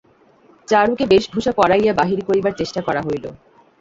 [0.67, 3.25] চারুকে বেশভূষা পরাইয়া বাহির করিবার চেষ্টা করা হইল।